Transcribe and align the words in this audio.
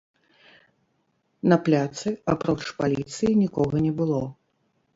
На 1.53 1.57
пляцы, 1.67 2.09
апроч 2.37 2.57
паліцыі, 2.81 3.39
нікога 3.45 3.75
не 3.87 3.95
было. 4.03 4.21